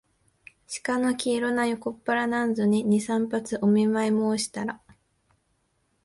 [0.65, 4.81] 鹿の黄色な横っ腹なんぞに、二三発お見舞もうしたら、